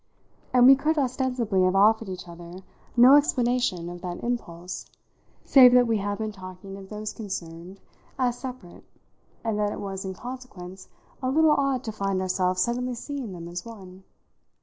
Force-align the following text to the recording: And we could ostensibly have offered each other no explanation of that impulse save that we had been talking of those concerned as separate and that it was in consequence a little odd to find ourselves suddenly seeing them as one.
And 0.51 0.65
we 0.65 0.75
could 0.75 0.97
ostensibly 0.97 1.61
have 1.61 1.75
offered 1.75 2.09
each 2.09 2.27
other 2.27 2.63
no 2.97 3.17
explanation 3.17 3.87
of 3.87 4.01
that 4.01 4.23
impulse 4.23 4.87
save 5.45 5.73
that 5.73 5.85
we 5.85 5.97
had 5.97 6.17
been 6.17 6.31
talking 6.31 6.75
of 6.75 6.89
those 6.89 7.13
concerned 7.13 7.79
as 8.17 8.39
separate 8.39 8.83
and 9.43 9.59
that 9.59 9.71
it 9.71 9.79
was 9.79 10.03
in 10.03 10.15
consequence 10.15 10.87
a 11.21 11.29
little 11.29 11.51
odd 11.51 11.83
to 11.83 11.91
find 11.91 12.19
ourselves 12.19 12.61
suddenly 12.63 12.95
seeing 12.95 13.31
them 13.31 13.47
as 13.47 13.63
one. 13.63 14.01